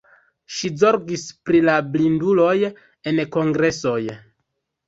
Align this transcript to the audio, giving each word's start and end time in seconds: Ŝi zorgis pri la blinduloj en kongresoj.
Ŝi 0.53 0.69
zorgis 0.83 1.25
pri 1.49 1.61
la 1.67 1.75
blinduloj 1.97 2.57
en 3.13 3.23
kongresoj. 3.37 3.99